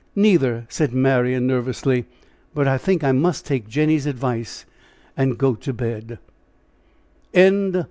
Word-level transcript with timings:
"Neither," 0.15 0.65
said 0.67 0.93
Marian, 0.95 1.45
nervously, 1.45 2.05
"but 2.55 2.67
I 2.67 2.79
think 2.79 3.03
I 3.03 3.11
must 3.11 3.45
take 3.45 3.67
Jenny's 3.69 4.07
advice 4.07 4.65
and 5.15 5.37
go 5.37 5.53
to 5.53 5.73
bed." 5.73 6.17